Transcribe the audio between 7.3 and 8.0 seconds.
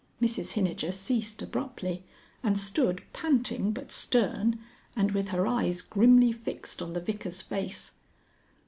face.